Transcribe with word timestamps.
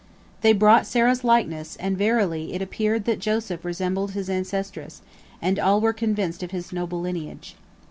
They 0.41 0.53
brought 0.53 0.87
Sarah's 0.87 1.23
likeness, 1.23 1.75
and, 1.75 1.95
verily, 1.95 2.53
it 2.55 2.61
appeared 2.63 3.05
that 3.05 3.19
Joseph 3.19 3.63
resembled 3.63 4.13
his 4.13 4.31
ancestress, 4.31 5.03
and 5.43 5.59
all 5.59 5.79
were 5.79 5.93
convinced 5.93 6.41
of 6.41 6.49
his 6.49 6.73
noble 6.73 7.01
lineage. 7.01 7.55